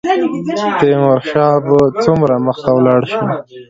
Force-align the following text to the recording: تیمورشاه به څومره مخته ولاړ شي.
تیمورشاه 0.79 1.55
به 1.65 1.77
څومره 2.03 2.35
مخته 2.45 2.69
ولاړ 2.73 3.01
شي. 3.13 3.19